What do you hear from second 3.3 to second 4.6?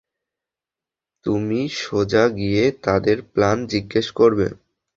Plan জিজ্ঞেস করবে?